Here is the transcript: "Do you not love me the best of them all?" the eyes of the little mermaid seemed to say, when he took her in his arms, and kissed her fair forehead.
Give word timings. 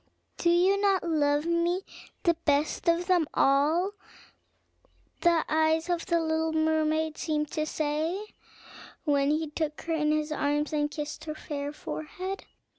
"Do 0.37 0.49
you 0.49 0.81
not 0.81 1.03
love 1.07 1.45
me 1.45 1.83
the 2.23 2.33
best 2.33 2.89
of 2.89 3.05
them 3.05 3.27
all?" 3.35 3.91
the 5.21 5.45
eyes 5.47 5.89
of 5.91 6.07
the 6.07 6.19
little 6.19 6.51
mermaid 6.53 7.19
seemed 7.19 7.51
to 7.51 7.67
say, 7.67 8.19
when 9.03 9.29
he 9.29 9.51
took 9.51 9.79
her 9.83 9.93
in 9.93 10.11
his 10.11 10.31
arms, 10.31 10.73
and 10.73 10.89
kissed 10.89 11.25
her 11.25 11.35
fair 11.35 11.71
forehead. 11.71 12.45